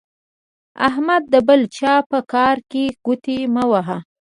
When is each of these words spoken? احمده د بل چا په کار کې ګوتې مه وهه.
احمده 0.87 1.25
د 1.33 1.35
بل 1.47 1.61
چا 1.77 1.93
په 2.11 2.19
کار 2.33 2.57
کې 2.71 2.83
ګوتې 3.05 3.37
مه 3.55 3.63
وهه. 3.71 3.97